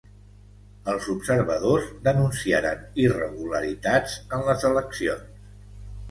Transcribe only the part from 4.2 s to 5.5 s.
en les eleccions.